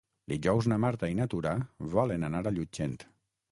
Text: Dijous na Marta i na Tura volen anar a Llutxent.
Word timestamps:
Dijous 0.31 0.67
na 0.73 0.79
Marta 0.85 1.09
i 1.13 1.17
na 1.19 1.27
Tura 1.35 1.53
volen 1.93 2.29
anar 2.31 2.43
a 2.53 2.57
Llutxent. 2.59 2.99